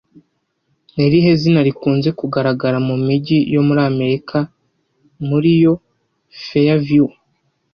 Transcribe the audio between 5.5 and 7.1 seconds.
yo Fairview